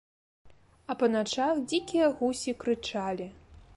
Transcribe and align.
А 0.93 0.95
па 1.03 1.09
начах 1.15 1.61
дзікія 1.69 2.09
гусі 2.23 2.57
крычалі. 2.65 3.33